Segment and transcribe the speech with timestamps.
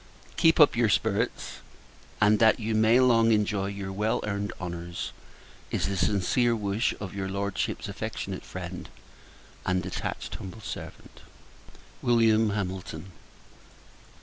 [0.35, 1.57] Keep up your spirits;
[2.19, 5.11] and, that you may long enjoy your well earned honours,
[5.69, 8.89] is the sincere wish of your Lordship's affectionate friend,
[9.63, 11.21] and attached humble servant,
[12.01, 12.49] Wm.
[12.49, 13.11] HAMILTON.